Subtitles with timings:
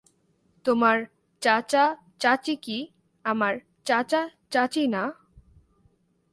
[0.65, 0.97] তোমার
[1.41, 1.85] চাচা
[2.19, 2.77] চাচী কী
[3.25, 3.53] আমার
[3.85, 4.21] চাচা
[4.51, 5.03] চাচী না?